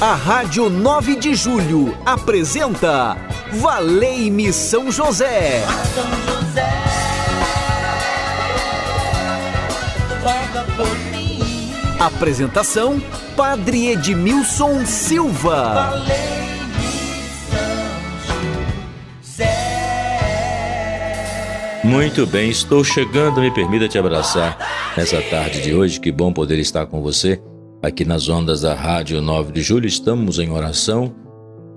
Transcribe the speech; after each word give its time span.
A 0.00 0.14
Rádio 0.14 0.70
9 0.70 1.16
de 1.16 1.34
Julho 1.34 1.94
apresenta 2.06 3.18
Valei-me 3.52 4.50
São 4.50 4.90
José. 4.90 5.62
São 5.94 6.36
José. 6.40 6.70
Apresentação: 12.00 12.98
Padre 13.36 13.88
Edmilson 13.88 14.86
Silva. 14.86 15.92
Muito 21.84 22.26
bem, 22.26 22.48
estou 22.48 22.82
chegando, 22.82 23.42
me 23.42 23.50
permita 23.50 23.86
te 23.86 23.98
abraçar 23.98 24.56
nessa 24.96 25.20
tarde 25.20 25.60
de 25.60 25.74
hoje. 25.74 26.00
Que 26.00 26.10
bom 26.10 26.32
poder 26.32 26.58
estar 26.58 26.86
com 26.86 27.02
você 27.02 27.38
aqui 27.82 28.04
nas 28.04 28.28
ondas 28.28 28.60
da 28.62 28.74
Rádio 28.74 29.20
9 29.20 29.52
de 29.52 29.62
Julho. 29.62 29.86
Estamos 29.86 30.38
em 30.38 30.50
oração, 30.50 31.14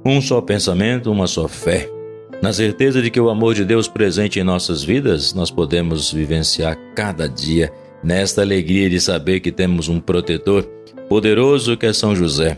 um 0.05 0.21
só 0.21 0.41
pensamento, 0.41 1.11
uma 1.11 1.27
só 1.27 1.47
fé. 1.47 1.89
Na 2.41 2.51
certeza 2.51 3.01
de 3.01 3.09
que 3.09 3.19
o 3.19 3.29
amor 3.29 3.55
de 3.55 3.63
Deus 3.63 3.87
presente 3.87 4.39
em 4.39 4.43
nossas 4.43 4.83
vidas, 4.83 5.33
nós 5.33 5.49
podemos 5.49 6.11
vivenciar 6.11 6.77
cada 6.93 7.27
dia 7.27 7.71
nesta 8.03 8.41
alegria 8.41 8.89
de 8.89 8.99
saber 8.99 9.39
que 9.39 9.51
temos 9.51 9.87
um 9.87 9.99
protetor 9.99 10.63
poderoso 11.07 11.77
que 11.77 11.85
é 11.85 11.93
São 11.93 12.15
José. 12.15 12.57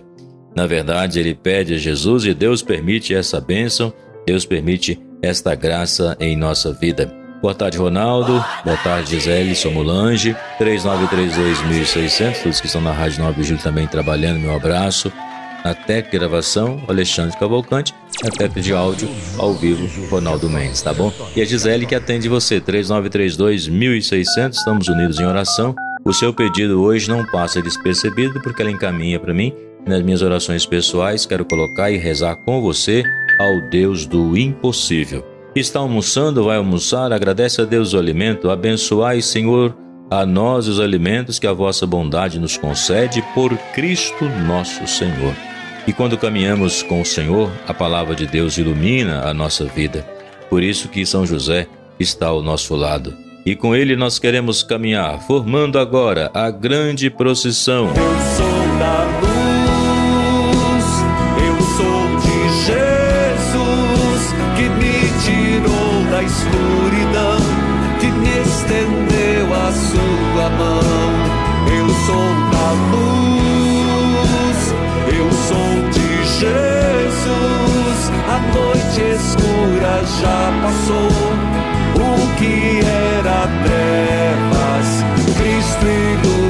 Na 0.56 0.66
verdade, 0.66 1.20
ele 1.20 1.36
pede 1.36 1.76
a 1.76 1.78
Jesus 1.78 2.26
e 2.26 2.34
Deus 2.34 2.64
permite 2.64 3.14
essa 3.14 3.40
bênção, 3.40 3.94
Deus 4.26 4.46
permite 4.46 5.00
esta 5.22 5.54
graça 5.54 6.18
em 6.20 6.36
nossa 6.36 6.74
vida. 6.74 7.25
Boa 7.42 7.54
tarde, 7.54 7.78
Ronaldo. 7.78 8.44
Boa 8.64 8.78
tarde, 8.78 9.12
Gisele 9.12 9.56
Somulange. 9.56 10.36
3932.600. 10.60 12.42
Todos 12.42 12.62
que 12.62 12.68
estão 12.68 12.82
na 12.82 12.92
Rádio 12.92 13.24
9 13.24 13.42
de 13.42 13.48
Julho 13.48 13.62
também 13.62 13.88
trabalhando. 13.88 14.40
Meu 14.40 14.56
abraço. 14.56 15.12
Na 15.64 15.74
técnica 15.74 16.20
gravação, 16.20 16.82
Alexandre 16.88 17.38
Cavalcante. 17.38 17.94
Na 18.24 18.30
técnica 18.30 18.62
de 18.62 18.74
áudio, 18.74 19.10
ao 19.38 19.54
vivo, 19.54 19.88
Ronaldo 20.10 20.50
Mendes, 20.50 20.82
tá 20.82 20.94
bom? 20.94 21.12
E 21.36 21.42
a 21.42 21.46
Gisele 21.46 21.86
que 21.86 21.96
atende 21.96 22.30
você. 22.30 22.62
3932.600. 22.62 24.52
Estamos 24.54 24.88
unidos 24.88 25.20
em 25.20 25.26
oração. 25.26 25.76
O 26.04 26.14
seu 26.14 26.34
pedido 26.34 26.82
hoje 26.82 27.10
não 27.10 27.26
passa 27.26 27.62
despercebido 27.62 28.40
porque 28.42 28.62
ela 28.62 28.72
encaminha 28.72 29.20
para 29.20 29.34
mim. 29.34 29.54
Nas 29.86 30.02
minhas 30.02 30.22
orações 30.22 30.66
pessoais, 30.66 31.26
quero 31.26 31.46
colocar 31.46 31.92
e 31.92 31.98
rezar 31.98 32.36
com 32.38 32.62
você 32.62 33.04
ao 33.40 33.62
Deus 33.70 34.06
do 34.06 34.38
impossível. 34.38 35.35
Está 35.56 35.80
almoçando, 35.80 36.44
vai 36.44 36.58
almoçar, 36.58 37.14
agradece 37.14 37.62
a 37.62 37.64
Deus 37.64 37.94
o 37.94 37.98
alimento, 37.98 38.50
abençoai, 38.50 39.22
Senhor, 39.22 39.74
a 40.12 40.26
nós 40.26 40.68
os 40.68 40.82
alimentos 40.82 41.40
que 41.40 41.48
a 41.48 41.54
vossa 41.54 41.88
bondade 41.88 42.38
nos 42.38 42.58
concede 42.58 43.24
por 43.34 43.58
Cristo 43.74 44.26
nosso 44.46 44.86
Senhor. 44.86 45.34
E 45.88 45.94
quando 45.94 46.18
caminhamos 46.18 46.84
com 46.84 47.00
o 47.00 47.06
Senhor, 47.06 47.50
a 47.66 47.74
palavra 47.74 48.14
de 48.14 48.28
Deus 48.28 48.58
ilumina 48.58 49.22
a 49.22 49.34
nossa 49.34 49.64
vida. 49.64 50.06
Por 50.50 50.62
isso 50.62 50.90
que 50.90 51.06
São 51.06 51.26
José 51.26 51.68
está 51.98 52.28
ao 52.28 52.42
nosso 52.44 52.76
lado. 52.76 53.16
E 53.46 53.56
com 53.56 53.74
ele 53.74 53.96
nós 53.96 54.20
queremos 54.20 54.62
caminhar, 54.62 55.22
formando 55.22 55.80
agora 55.80 56.30
a 56.34 56.52
grande 56.52 57.10
procissão. 57.10 57.94
O 81.96 82.38
que 82.38 82.80
era 82.80 83.48
trevas, 83.64 85.04
Cristo 85.38 85.86
iluminou. 85.86 86.46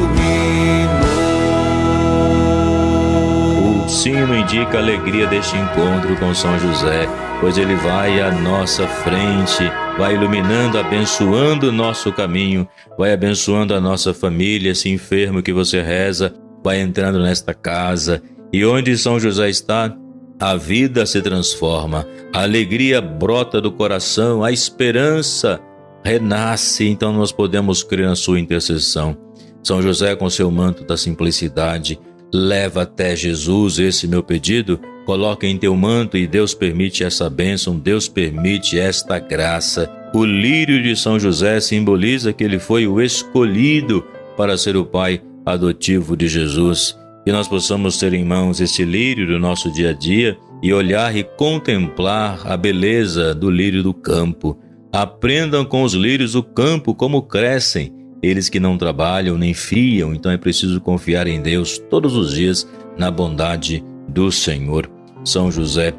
O 3.85 3.89
sino 3.89 4.35
indica 4.35 4.77
a 4.77 4.81
alegria 4.81 5.27
deste 5.27 5.55
encontro 5.57 6.15
com 6.17 6.33
São 6.33 6.57
José, 6.59 7.07
pois 7.39 7.57
ele 7.57 7.75
vai 7.75 8.21
à 8.21 8.31
nossa 8.31 8.87
frente, 8.87 9.71
vai 9.97 10.15
iluminando, 10.15 10.77
abençoando 10.79 11.69
o 11.69 11.71
nosso 11.71 12.11
caminho, 12.11 12.67
vai 12.97 13.13
abençoando 13.13 13.73
a 13.73 13.81
nossa 13.81 14.13
família, 14.13 14.71
esse 14.71 14.89
enfermo 14.89 15.41
que 15.43 15.53
você 15.53 15.81
reza, 15.81 16.33
vai 16.63 16.79
entrando 16.79 17.19
nesta 17.19 17.53
casa. 17.53 18.21
E 18.51 18.65
onde 18.65 18.97
São 18.97 19.19
José 19.19 19.49
está, 19.49 19.93
a 20.39 20.55
vida 20.55 21.05
se 21.05 21.21
transforma, 21.21 22.05
a 22.33 22.41
alegria 22.41 23.01
brota 23.01 23.61
do 23.61 23.71
coração, 23.71 24.43
a 24.43 24.51
esperança 24.51 25.59
renasce, 26.03 26.85
então 26.85 27.13
nós 27.13 27.31
podemos 27.31 27.81
crer 27.81 28.07
na 28.07 28.15
sua 28.15 28.39
intercessão. 28.39 29.17
São 29.63 29.81
José, 29.81 30.15
com 30.15 30.29
seu 30.29 30.51
manto 30.51 30.83
da 30.83 30.97
simplicidade, 30.97 31.99
leva 32.33 32.83
até 32.83 33.15
Jesus 33.15 33.79
esse 33.79 34.07
meu 34.07 34.21
pedido, 34.21 34.79
coloca 35.05 35.47
em 35.47 35.57
teu 35.57 35.75
manto 35.75 36.17
e 36.17 36.27
Deus 36.27 36.53
permite 36.53 37.03
essa 37.03 37.29
bênção, 37.29 37.77
Deus 37.77 38.07
permite 38.07 38.77
esta 38.77 39.17
graça. 39.17 39.89
O 40.13 40.23
lírio 40.25 40.83
de 40.83 40.95
São 40.95 41.19
José 41.19 41.59
simboliza 41.59 42.33
que 42.33 42.43
ele 42.43 42.59
foi 42.59 42.85
o 42.85 43.01
escolhido 43.01 44.05
para 44.37 44.57
ser 44.57 44.75
o 44.75 44.85
pai 44.85 45.21
adotivo 45.45 46.15
de 46.15 46.27
Jesus 46.27 46.95
que 47.25 47.31
nós 47.31 47.47
possamos 47.47 47.97
ter 47.97 48.13
em 48.13 48.23
mãos 48.23 48.61
esse 48.61 48.85
lírio 48.85 49.25
do 49.25 49.39
nosso 49.39 49.71
dia 49.71 49.89
a 49.89 49.93
dia 49.93 50.37
e 50.61 50.71
olhar 50.71 51.15
e 51.15 51.23
contemplar 51.23 52.39
a 52.45 52.55
beleza 52.55 53.33
do 53.33 53.49
lírio 53.49 53.81
do 53.81 53.95
campo. 53.95 54.55
Aprendam 54.93 55.65
com 55.65 55.81
os 55.81 55.93
lírios 55.93 56.33
do 56.33 56.43
campo 56.43 56.93
como 56.93 57.23
crescem, 57.23 57.91
eles 58.21 58.47
que 58.47 58.59
não 58.59 58.77
trabalham 58.77 59.37
nem 59.39 59.55
fiam, 59.55 60.13
então 60.13 60.31
é 60.31 60.37
preciso 60.37 60.79
confiar 60.79 61.25
em 61.25 61.41
Deus 61.41 61.79
todos 61.89 62.15
os 62.15 62.35
dias 62.35 62.69
na 62.95 63.09
bondade 63.09 63.83
do 64.07 64.31
Senhor. 64.31 64.89
São 65.23 65.51
José, 65.51 65.93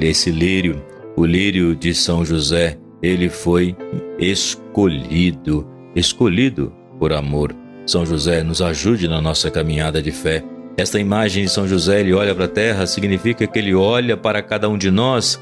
esse 0.00 0.30
lírio, 0.30 0.82
o 1.16 1.26
lírio 1.26 1.76
de 1.76 1.94
São 1.94 2.24
José, 2.24 2.78
ele 3.02 3.28
foi 3.28 3.76
escolhido, 4.18 5.66
escolhido 5.94 6.72
por 6.98 7.12
amor. 7.12 7.54
São 7.86 8.04
José, 8.04 8.42
nos 8.42 8.60
ajude 8.60 9.06
na 9.08 9.20
nossa 9.20 9.50
caminhada 9.50 10.02
de 10.02 10.10
fé. 10.10 10.42
Esta 10.76 10.98
imagem 10.98 11.44
de 11.44 11.50
São 11.50 11.66
José, 11.66 12.00
ele 12.00 12.12
olha 12.12 12.34
para 12.34 12.46
a 12.46 12.48
terra, 12.48 12.86
significa 12.86 13.46
que 13.46 13.58
ele 13.58 13.74
olha 13.74 14.16
para 14.16 14.42
cada 14.42 14.68
um 14.68 14.76
de 14.76 14.90
nós, 14.90 15.40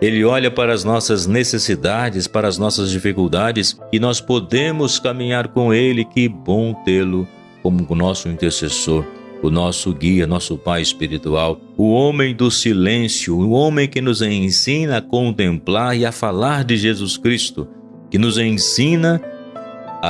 ele 0.00 0.24
olha 0.24 0.50
para 0.50 0.74
as 0.74 0.84
nossas 0.84 1.26
necessidades, 1.26 2.26
para 2.26 2.46
as 2.46 2.58
nossas 2.58 2.90
dificuldades 2.90 3.78
e 3.90 3.98
nós 3.98 4.20
podemos 4.20 4.98
caminhar 4.98 5.48
com 5.48 5.72
ele. 5.72 6.04
Que 6.04 6.28
bom 6.28 6.74
tê-lo 6.84 7.26
como 7.62 7.84
o 7.88 7.94
nosso 7.94 8.28
intercessor, 8.28 9.04
o 9.42 9.50
nosso 9.50 9.92
guia, 9.94 10.26
nosso 10.26 10.58
pai 10.58 10.82
espiritual, 10.82 11.58
o 11.76 11.90
homem 11.90 12.34
do 12.34 12.50
silêncio, 12.50 13.38
o 13.38 13.50
homem 13.50 13.88
que 13.88 14.00
nos 14.00 14.20
ensina 14.20 14.98
a 14.98 15.02
contemplar 15.02 15.96
e 15.96 16.04
a 16.04 16.12
falar 16.12 16.62
de 16.62 16.76
Jesus 16.76 17.16
Cristo, 17.16 17.66
que 18.10 18.18
nos 18.18 18.38
ensina 18.38 19.20
a 19.20 19.35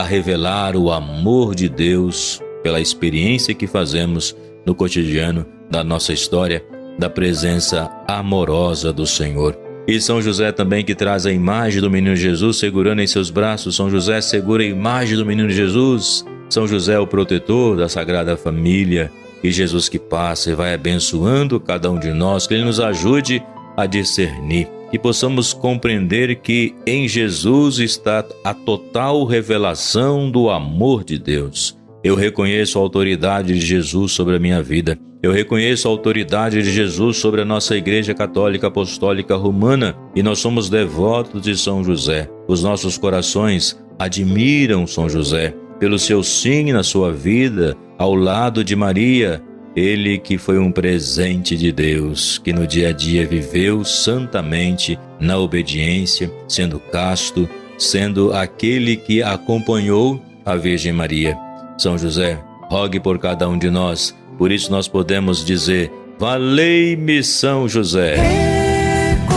revelar 0.02 0.76
o 0.76 0.90
amor 0.90 1.54
de 1.54 1.68
Deus 1.68 2.40
pela 2.62 2.80
experiência 2.80 3.54
que 3.54 3.66
fazemos 3.66 4.36
no 4.64 4.74
cotidiano 4.74 5.46
da 5.70 5.84
nossa 5.84 6.12
história, 6.12 6.64
da 6.98 7.08
presença 7.08 7.90
amorosa 8.08 8.92
do 8.92 9.06
Senhor. 9.06 9.56
E 9.86 10.00
São 10.00 10.20
José 10.20 10.50
também 10.50 10.84
que 10.84 10.94
traz 10.94 11.26
a 11.26 11.32
imagem 11.32 11.80
do 11.80 11.90
menino 11.90 12.16
Jesus 12.16 12.56
segurando 12.56 13.00
em 13.00 13.06
seus 13.06 13.30
braços. 13.30 13.76
São 13.76 13.88
José 13.88 14.20
segura 14.20 14.62
a 14.62 14.66
imagem 14.66 15.16
do 15.16 15.24
menino 15.24 15.48
Jesus. 15.48 16.24
São 16.50 16.66
José 16.66 16.98
o 16.98 17.06
protetor 17.06 17.76
da 17.76 17.88
Sagrada 17.88 18.36
Família. 18.36 19.12
E 19.44 19.52
Jesus 19.52 19.88
que 19.88 19.98
passa 19.98 20.50
e 20.50 20.54
vai 20.54 20.74
abençoando 20.74 21.60
cada 21.60 21.88
um 21.90 22.00
de 22.00 22.12
nós, 22.12 22.46
que 22.46 22.54
Ele 22.54 22.64
nos 22.64 22.80
ajude 22.80 23.40
a 23.76 23.86
discernir 23.86 24.68
que 24.90 24.98
possamos 24.98 25.52
compreender 25.52 26.36
que 26.36 26.74
em 26.86 27.08
Jesus 27.08 27.78
está 27.78 28.24
a 28.44 28.54
total 28.54 29.24
revelação 29.24 30.30
do 30.30 30.50
amor 30.50 31.04
de 31.04 31.18
Deus. 31.18 31.76
Eu 32.02 32.14
reconheço 32.14 32.78
a 32.78 32.82
autoridade 32.82 33.54
de 33.54 33.66
Jesus 33.66 34.12
sobre 34.12 34.36
a 34.36 34.38
minha 34.38 34.62
vida. 34.62 34.98
Eu 35.22 35.32
reconheço 35.32 35.88
a 35.88 35.90
autoridade 35.90 36.62
de 36.62 36.70
Jesus 36.70 37.16
sobre 37.16 37.40
a 37.40 37.44
nossa 37.44 37.76
Igreja 37.76 38.14
Católica 38.14 38.68
Apostólica 38.68 39.34
Romana 39.34 39.96
e 40.14 40.22
nós 40.22 40.38
somos 40.38 40.70
devotos 40.70 41.42
de 41.42 41.56
São 41.56 41.82
José. 41.82 42.30
Os 42.46 42.62
nossos 42.62 42.96
corações 42.96 43.76
admiram 43.98 44.86
São 44.86 45.08
José 45.08 45.54
pelo 45.78 45.98
seu 45.98 46.22
sim 46.22 46.72
na 46.72 46.82
sua 46.82 47.12
vida 47.12 47.76
ao 47.98 48.14
lado 48.14 48.62
de 48.62 48.76
Maria, 48.76 49.42
ele 49.76 50.18
que 50.18 50.38
foi 50.38 50.58
um 50.58 50.72
presente 50.72 51.54
de 51.54 51.70
Deus, 51.70 52.38
que 52.38 52.50
no 52.52 52.66
dia 52.66 52.88
a 52.88 52.92
dia 52.92 53.26
viveu 53.26 53.84
santamente 53.84 54.98
na 55.20 55.36
obediência, 55.38 56.32
sendo 56.48 56.80
casto, 56.80 57.46
sendo 57.78 58.32
aquele 58.32 58.96
que 58.96 59.22
acompanhou 59.22 60.18
a 60.46 60.56
Virgem 60.56 60.94
Maria. 60.94 61.36
São 61.76 61.98
José, 61.98 62.42
rogue 62.70 62.98
por 62.98 63.18
cada 63.18 63.46
um 63.46 63.58
de 63.58 63.68
nós. 63.68 64.16
Por 64.38 64.50
isso 64.50 64.70
nós 64.70 64.88
podemos 64.88 65.44
dizer: 65.44 65.92
Valei-me 66.18 67.22
São 67.22 67.68
José. 67.68 68.16
Recorrei 68.16 69.36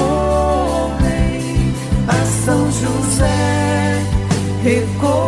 a 2.08 2.26
São 2.46 2.72
José, 2.72 4.02
recorrei, 4.64 5.19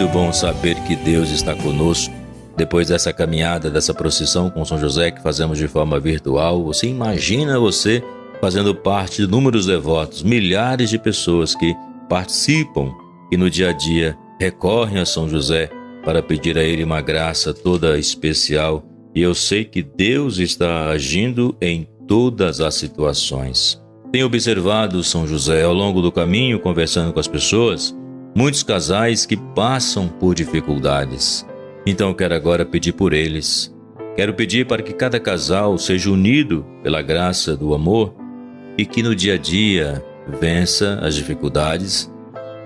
muito 0.00 0.14
bom 0.14 0.32
saber 0.32 0.76
que 0.84 0.96
Deus 0.96 1.28
está 1.30 1.54
conosco. 1.54 2.14
Depois 2.56 2.88
dessa 2.88 3.12
caminhada, 3.12 3.68
dessa 3.68 3.92
procissão 3.92 4.48
com 4.48 4.64
São 4.64 4.78
José 4.78 5.10
que 5.10 5.22
fazemos 5.22 5.58
de 5.58 5.68
forma 5.68 6.00
virtual, 6.00 6.64
você 6.64 6.86
imagina 6.86 7.58
você 7.58 8.02
fazendo 8.40 8.74
parte 8.74 9.20
de 9.20 9.30
números 9.30 9.66
devotos, 9.66 10.22
milhares 10.22 10.88
de 10.88 10.98
pessoas 10.98 11.54
que 11.54 11.76
participam 12.08 12.90
e 13.30 13.36
no 13.36 13.50
dia 13.50 13.68
a 13.68 13.72
dia 13.74 14.16
recorrem 14.40 14.98
a 14.98 15.04
São 15.04 15.28
José 15.28 15.68
para 16.02 16.22
pedir 16.22 16.56
a 16.56 16.62
ele 16.62 16.82
uma 16.82 17.02
graça 17.02 17.52
toda 17.52 17.98
especial. 17.98 18.82
E 19.14 19.20
eu 19.20 19.34
sei 19.34 19.66
que 19.66 19.82
Deus 19.82 20.38
está 20.38 20.88
agindo 20.88 21.54
em 21.60 21.86
todas 22.08 22.62
as 22.62 22.74
situações. 22.74 23.78
Tenho 24.10 24.24
observado 24.24 25.04
São 25.04 25.26
José 25.26 25.62
ao 25.62 25.74
longo 25.74 26.00
do 26.00 26.10
caminho, 26.10 26.58
conversando 26.58 27.12
com 27.12 27.20
as 27.20 27.28
pessoas, 27.28 27.94
muitos 28.34 28.62
casais 28.62 29.26
que 29.26 29.36
passam 29.36 30.08
por 30.08 30.34
dificuldades. 30.34 31.46
Então 31.86 32.14
quero 32.14 32.34
agora 32.34 32.64
pedir 32.64 32.92
por 32.92 33.12
eles. 33.12 33.74
Quero 34.16 34.34
pedir 34.34 34.66
para 34.66 34.82
que 34.82 34.92
cada 34.92 35.18
casal 35.18 35.78
seja 35.78 36.10
unido 36.10 36.64
pela 36.82 37.00
graça 37.00 37.56
do 37.56 37.74
amor 37.74 38.14
e 38.76 38.84
que 38.84 39.02
no 39.02 39.14
dia 39.14 39.34
a 39.34 39.38
dia 39.38 40.04
vença 40.40 40.98
as 41.02 41.14
dificuldades 41.14 42.10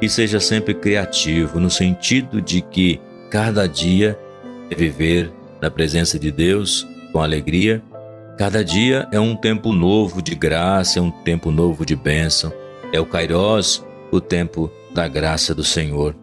e 0.00 0.08
seja 0.08 0.40
sempre 0.40 0.75
criativo 0.75 1.61
no 1.61 1.70
sentido 1.70 2.40
de 2.40 2.61
que 2.61 3.00
cada 3.31 3.66
dia 3.66 4.19
é 4.70 4.75
viver 4.75 5.32
na 5.61 5.70
presença 5.70 6.19
de 6.19 6.31
Deus 6.31 6.87
com 7.12 7.20
alegria. 7.20 7.82
Cada 8.37 8.64
dia 8.64 9.06
é 9.12 9.20
um 9.20 9.37
tempo 9.37 9.72
novo 9.72 10.20
de 10.20 10.34
graça, 10.34 10.99
é 10.99 11.02
um 11.02 11.11
tempo 11.11 11.50
novo 11.50 11.87
de 11.87 11.94
bênção. 11.94 12.52
É 12.93 12.99
o 12.99 13.06
Kairos, 13.06 13.84
o 14.11 14.20
tempo 14.20 14.70
da 14.94 15.08
graça 15.08 15.55
do 15.55 15.64
Senhor. 15.64 16.14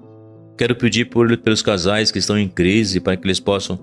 Quero 0.57 0.75
pedir 0.75 1.05
por, 1.05 1.35
pelos 1.37 1.61
casais 1.61 2.11
que 2.11 2.19
estão 2.19 2.37
em 2.37 2.47
crise 2.47 2.99
para 2.99 3.17
que 3.17 3.25
eles 3.25 3.39
possam 3.39 3.77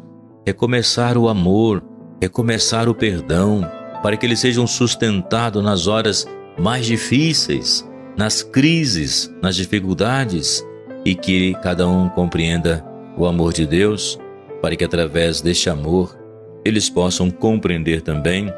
recomeçar 0.47 1.19
o 1.19 1.29
amor, 1.29 1.83
recomeçar 2.21 2.89
o 2.89 2.95
perdão, 2.95 3.69
para 4.03 4.17
que 4.17 4.25
eles 4.25 4.41
sejam 4.41 4.67
sustentados 4.67 5.63
nas 5.63 5.87
horas 5.87 6.27
mais 6.59 6.87
difíceis, 6.87 7.89
nas 8.17 8.43
crises, 8.43 9.33
nas 9.43 9.55
dificuldades 9.57 10.65
e 11.05 11.15
que 11.15 11.55
cada 11.63 11.87
um 11.87 12.09
compreenda 12.09 12.85
o 13.17 13.27
amor 13.27 13.53
de 13.53 13.67
Deus, 13.67 14.19
para 14.63 14.75
que 14.75 14.85
através 14.85 15.41
deste 15.41 15.69
amor 15.69 16.17
eles 16.65 16.89
possam 16.89 17.31
compreender 17.31 18.03
também 18.03 18.53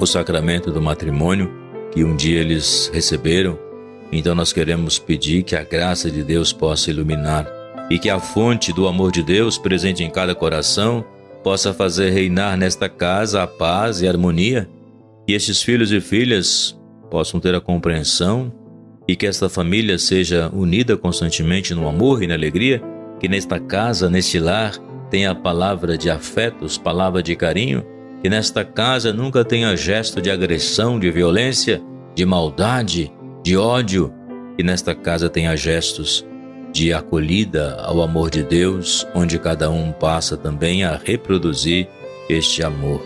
o 0.00 0.06
sacramento 0.06 0.70
do 0.70 0.82
matrimônio 0.82 1.50
que 1.92 2.04
um 2.04 2.14
dia 2.14 2.40
eles 2.40 2.90
receberam. 2.92 3.65
Então 4.12 4.34
nós 4.34 4.52
queremos 4.52 4.98
pedir 4.98 5.42
que 5.42 5.56
a 5.56 5.64
graça 5.64 6.10
de 6.10 6.22
Deus 6.22 6.52
possa 6.52 6.90
iluminar 6.90 7.46
e 7.90 7.98
que 7.98 8.10
a 8.10 8.18
fonte 8.18 8.72
do 8.72 8.86
amor 8.86 9.12
de 9.12 9.22
Deus 9.22 9.58
presente 9.58 10.02
em 10.02 10.10
cada 10.10 10.34
coração 10.34 11.04
possa 11.42 11.72
fazer 11.72 12.10
reinar 12.10 12.56
nesta 12.56 12.88
casa 12.88 13.42
a 13.42 13.46
paz 13.46 14.00
e 14.00 14.06
a 14.06 14.10
harmonia 14.10 14.68
que 15.26 15.32
estes 15.32 15.60
filhos 15.60 15.90
e 15.90 16.00
filhas 16.00 16.78
possam 17.10 17.40
ter 17.40 17.54
a 17.54 17.60
compreensão 17.60 18.52
e 19.08 19.16
que 19.16 19.26
esta 19.26 19.48
família 19.48 19.98
seja 19.98 20.50
unida 20.52 20.96
constantemente 20.96 21.74
no 21.74 21.88
amor 21.88 22.22
e 22.22 22.26
na 22.26 22.34
alegria, 22.34 22.82
que 23.20 23.28
nesta 23.28 23.58
casa, 23.58 24.10
neste 24.10 24.38
lar, 24.38 24.72
tenha 25.10 25.30
a 25.30 25.34
palavra 25.34 25.96
de 25.96 26.10
afetos, 26.10 26.76
palavra 26.76 27.22
de 27.22 27.34
carinho, 27.36 27.84
que 28.22 28.28
nesta 28.28 28.64
casa 28.64 29.12
nunca 29.12 29.44
tenha 29.44 29.76
gesto 29.76 30.20
de 30.20 30.30
agressão, 30.30 30.98
de 30.98 31.10
violência, 31.10 31.82
de 32.14 32.24
maldade, 32.24 33.12
de 33.46 33.56
ódio, 33.56 34.12
que 34.56 34.64
nesta 34.64 34.92
casa 34.92 35.30
tenha 35.30 35.56
gestos 35.56 36.26
de 36.72 36.92
acolhida 36.92 37.76
ao 37.76 38.02
amor 38.02 38.28
de 38.28 38.42
Deus, 38.42 39.06
onde 39.14 39.38
cada 39.38 39.70
um 39.70 39.92
passa 39.92 40.36
também 40.36 40.82
a 40.82 40.96
reproduzir 40.96 41.86
este 42.28 42.64
amor. 42.64 43.00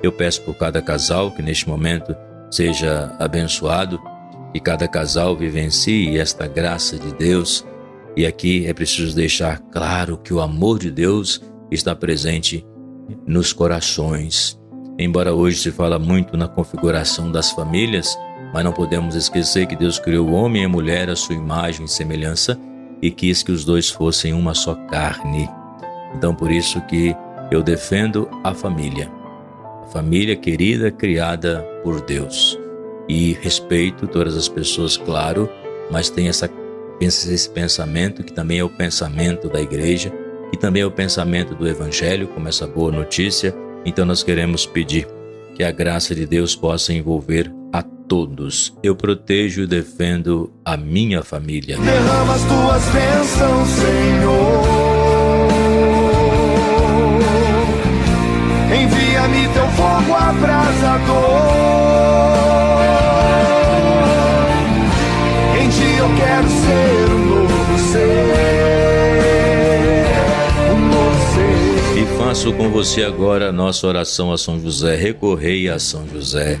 Eu 0.00 0.12
peço 0.12 0.42
por 0.42 0.54
cada 0.54 0.80
casal 0.80 1.32
que 1.32 1.42
neste 1.42 1.68
momento 1.68 2.14
seja 2.52 3.16
abençoado, 3.18 4.00
que 4.52 4.60
cada 4.60 4.86
casal 4.86 5.36
vivencie 5.36 6.16
esta 6.20 6.46
graça 6.46 6.96
de 6.96 7.12
Deus. 7.12 7.66
E 8.16 8.24
aqui 8.24 8.66
é 8.66 8.72
preciso 8.72 9.16
deixar 9.16 9.58
claro 9.72 10.16
que 10.16 10.32
o 10.32 10.40
amor 10.40 10.78
de 10.78 10.92
Deus 10.92 11.42
está 11.68 11.96
presente 11.96 12.64
nos 13.26 13.52
corações. 13.52 14.56
Embora 14.96 15.34
hoje 15.34 15.58
se 15.58 15.72
fala 15.72 15.98
muito 15.98 16.36
na 16.36 16.46
configuração 16.46 17.32
das 17.32 17.50
famílias, 17.50 18.16
mas 18.54 18.64
não 18.64 18.72
podemos 18.72 19.14
esquecer 19.14 19.66
que 19.66 19.76
Deus 19.76 19.98
criou 19.98 20.28
o 20.28 20.32
homem 20.32 20.62
e 20.62 20.64
a 20.64 20.68
mulher 20.68 21.10
à 21.10 21.16
sua 21.16 21.34
imagem 21.34 21.84
e 21.84 21.88
semelhança 21.88 22.58
e 23.02 23.10
quis 23.10 23.42
que 23.42 23.52
os 23.52 23.64
dois 23.64 23.90
fossem 23.90 24.32
uma 24.32 24.54
só 24.54 24.74
carne. 24.88 25.50
Então 26.14 26.34
por 26.34 26.50
isso 26.50 26.80
que 26.82 27.14
eu 27.50 27.62
defendo 27.62 28.26
a 28.42 28.54
família 28.54 29.10
família 29.94 30.34
querida 30.34 30.90
criada 30.90 31.62
por 31.84 32.00
Deus. 32.00 32.58
E 33.08 33.34
respeito 33.34 34.08
todas 34.08 34.36
as 34.36 34.48
pessoas, 34.48 34.96
claro, 34.96 35.48
mas 35.88 36.10
tem 36.10 36.26
essa, 36.26 36.50
esse 37.00 37.48
pensamento 37.50 38.24
que 38.24 38.32
também 38.32 38.58
é 38.58 38.64
o 38.64 38.68
pensamento 38.68 39.48
da 39.48 39.60
igreja, 39.60 40.12
e 40.52 40.56
também 40.56 40.82
é 40.82 40.86
o 40.86 40.90
pensamento 40.90 41.54
do 41.54 41.68
Evangelho, 41.68 42.26
como 42.28 42.48
essa 42.48 42.66
boa 42.66 42.90
notícia. 42.90 43.54
Então 43.84 44.04
nós 44.04 44.24
queremos 44.24 44.66
pedir 44.66 45.06
que 45.54 45.62
a 45.62 45.70
graça 45.70 46.12
de 46.12 46.26
Deus 46.26 46.56
possa 46.56 46.92
envolver 46.92 47.48
a 47.48 47.63
todos. 48.08 48.72
Eu 48.82 48.94
protejo 48.94 49.62
e 49.62 49.66
defendo 49.66 50.52
a 50.64 50.76
minha 50.76 51.22
família. 51.22 51.76
Derrama 51.78 52.34
as 52.34 52.42
tuas 52.42 52.84
bênçãos, 52.92 53.68
Senhor. 53.68 54.64
Envia-me 58.74 59.48
teu 59.54 59.68
fogo 59.68 60.14
abrasador. 60.14 61.44
Em 65.60 65.68
ti 65.68 65.96
eu 65.98 66.08
quero 66.16 66.48
ser 66.48 67.10
um 67.12 67.24
novo 67.26 67.78
ser. 67.92 68.34
Um 70.72 70.80
novo 70.88 71.18
ser. 71.34 72.00
E 72.00 72.18
faço 72.18 72.52
com 72.52 72.70
você 72.70 73.02
agora 73.02 73.48
a 73.48 73.52
nossa 73.52 73.86
oração 73.86 74.32
a 74.32 74.38
São 74.38 74.60
José. 74.60 74.96
Recorrei 74.96 75.68
a 75.68 75.78
São 75.78 76.06
José. 76.08 76.60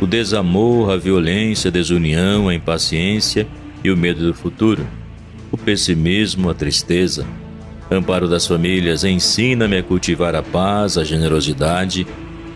o 0.00 0.06
desamor, 0.06 0.90
a 0.90 0.96
violência, 0.96 1.68
a 1.68 1.72
desunião, 1.72 2.48
a 2.48 2.54
impaciência 2.54 3.46
e 3.84 3.90
o 3.90 3.96
medo 3.96 4.26
do 4.26 4.34
futuro, 4.34 4.86
o 5.52 5.58
pessimismo, 5.58 6.48
a 6.48 6.54
tristeza, 6.54 7.26
Amparo 7.92 8.28
das 8.28 8.46
famílias, 8.46 9.02
ensina-me 9.02 9.76
a 9.76 9.82
cultivar 9.82 10.36
a 10.36 10.42
paz, 10.42 10.96
a 10.96 11.02
generosidade, 11.02 12.06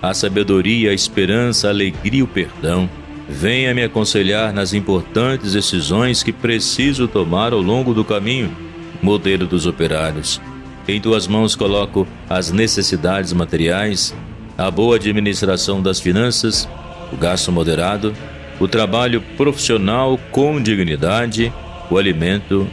a 0.00 0.14
sabedoria, 0.14 0.90
a 0.92 0.94
esperança, 0.94 1.66
a 1.66 1.70
alegria 1.70 2.20
e 2.20 2.22
o 2.22 2.26
perdão. 2.28 2.88
Venha 3.28 3.74
me 3.74 3.82
aconselhar 3.82 4.52
nas 4.52 4.72
importantes 4.72 5.54
decisões 5.54 6.22
que 6.22 6.32
preciso 6.32 7.08
tomar 7.08 7.52
ao 7.52 7.60
longo 7.60 7.92
do 7.92 8.04
caminho. 8.04 8.56
Modelo 9.02 9.44
dos 9.44 9.66
operários. 9.66 10.40
Em 10.86 11.00
tuas 11.00 11.26
mãos 11.26 11.56
coloco 11.56 12.06
as 12.30 12.52
necessidades 12.52 13.32
materiais, 13.32 14.14
a 14.56 14.70
boa 14.70 14.96
administração 14.96 15.82
das 15.82 15.98
finanças, 15.98 16.68
o 17.14 17.16
gasto 17.16 17.52
moderado, 17.52 18.12
o 18.58 18.66
trabalho 18.66 19.22
profissional 19.36 20.18
com 20.32 20.60
dignidade, 20.60 21.52
o 21.88 21.96
alimento 21.96 22.68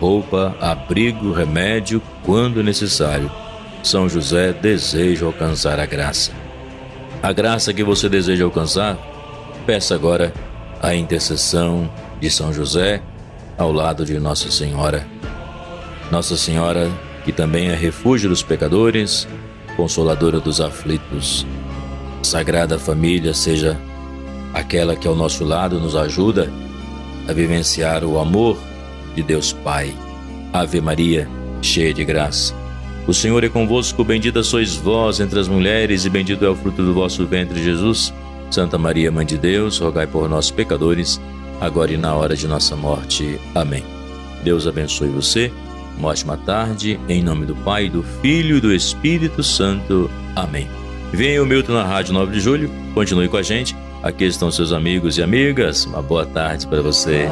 roupa, 0.00 0.54
abrigo, 0.60 1.32
remédio 1.32 2.02
quando 2.24 2.62
necessário. 2.62 3.30
São 3.82 4.08
José 4.08 4.52
deseja 4.52 5.24
alcançar 5.24 5.78
a 5.78 5.86
graça. 5.86 6.32
A 7.22 7.32
graça 7.32 7.72
que 7.72 7.84
você 7.84 8.08
deseja 8.08 8.44
alcançar, 8.44 8.98
peça 9.64 9.94
agora 9.94 10.32
a 10.82 10.94
intercessão 10.94 11.90
de 12.20 12.28
São 12.28 12.52
José 12.52 13.00
ao 13.56 13.72
lado 13.72 14.04
de 14.04 14.18
Nossa 14.18 14.50
Senhora. 14.50 15.06
Nossa 16.10 16.36
Senhora, 16.36 16.90
que 17.24 17.32
também 17.32 17.68
é 17.68 17.74
refúgio 17.74 18.28
dos 18.28 18.42
pecadores, 18.42 19.28
consoladora 19.76 20.40
dos 20.40 20.60
aflitos. 20.60 21.46
Sagrada 22.24 22.78
Família 22.78 23.34
seja 23.34 23.78
aquela 24.52 24.96
que 24.96 25.06
ao 25.06 25.14
nosso 25.14 25.44
lado 25.44 25.78
nos 25.78 25.94
ajuda 25.94 26.50
a 27.28 27.32
vivenciar 27.32 28.04
o 28.04 28.18
amor 28.18 28.58
de 29.14 29.22
Deus 29.22 29.52
Pai. 29.52 29.94
Ave 30.52 30.80
Maria, 30.80 31.28
cheia 31.60 31.92
de 31.92 32.04
graça. 32.04 32.54
O 33.06 33.12
Senhor 33.12 33.44
é 33.44 33.48
convosco, 33.48 34.02
bendita 34.02 34.42
sois 34.42 34.74
vós 34.74 35.20
entre 35.20 35.38
as 35.38 35.48
mulheres, 35.48 36.04
e 36.04 36.10
bendito 36.10 36.44
é 36.44 36.48
o 36.48 36.56
fruto 36.56 36.82
do 36.82 36.94
vosso 36.94 37.26
ventre, 37.26 37.62
Jesus. 37.62 38.14
Santa 38.50 38.78
Maria, 38.78 39.10
Mãe 39.10 39.26
de 39.26 39.36
Deus, 39.36 39.78
rogai 39.78 40.06
por 40.06 40.28
nós, 40.28 40.50
pecadores, 40.50 41.20
agora 41.60 41.92
e 41.92 41.96
na 41.96 42.14
hora 42.14 42.36
de 42.36 42.46
nossa 42.46 42.74
morte. 42.76 43.38
Amém. 43.54 43.84
Deus 44.42 44.66
abençoe 44.66 45.08
você. 45.08 45.52
Uma 45.98 46.08
ótima 46.08 46.36
tarde, 46.36 46.98
em 47.08 47.22
nome 47.22 47.46
do 47.46 47.54
Pai, 47.56 47.88
do 47.88 48.02
Filho 48.22 48.56
e 48.56 48.60
do 48.60 48.72
Espírito 48.72 49.42
Santo. 49.42 50.10
Amém. 50.34 50.83
Venha 51.14 51.40
o 51.40 51.46
Milton 51.46 51.74
na 51.74 51.84
Rádio 51.84 52.12
9 52.12 52.32
de 52.32 52.40
Julho, 52.40 52.68
continue 52.92 53.28
com 53.28 53.36
a 53.36 53.42
gente. 53.42 53.76
Aqui 54.02 54.24
estão 54.24 54.50
seus 54.50 54.72
amigos 54.72 55.16
e 55.16 55.22
amigas. 55.22 55.86
Uma 55.86 56.02
boa 56.02 56.26
tarde 56.26 56.66
para 56.66 56.82
você. 56.82 57.28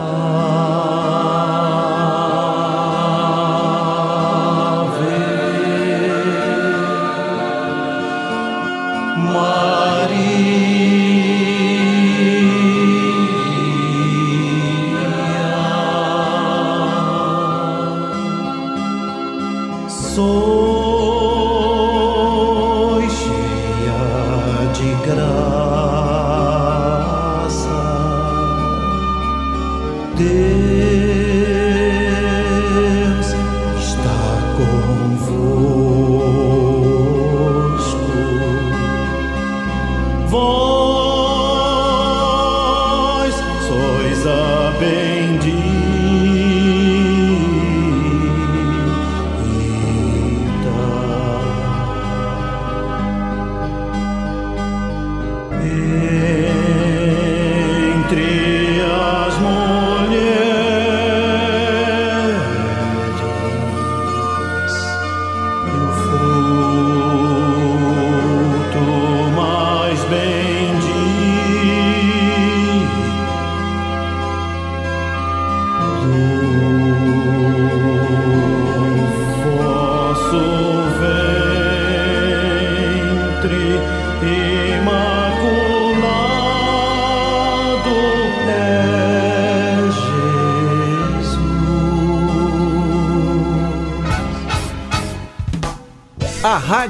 day. 30.23 30.52